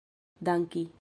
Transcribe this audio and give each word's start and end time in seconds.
danki 0.41 0.87